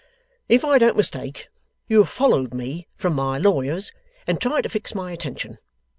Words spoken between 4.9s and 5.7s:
my attention.